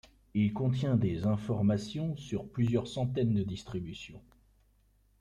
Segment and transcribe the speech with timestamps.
[0.33, 4.23] Il contient des informations sur plusieurs centaines de distributions.